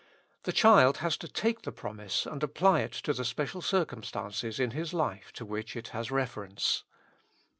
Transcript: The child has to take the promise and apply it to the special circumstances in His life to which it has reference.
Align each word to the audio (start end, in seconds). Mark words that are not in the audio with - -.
The 0.45 0.51
child 0.51 0.97
has 0.97 1.15
to 1.17 1.27
take 1.27 1.61
the 1.61 1.71
promise 1.71 2.25
and 2.25 2.41
apply 2.41 2.79
it 2.79 2.91
to 2.93 3.13
the 3.13 3.23
special 3.23 3.61
circumstances 3.61 4.59
in 4.59 4.71
His 4.71 4.95
life 4.95 5.31
to 5.33 5.45
which 5.45 5.75
it 5.75 5.89
has 5.89 6.09
reference. 6.09 6.81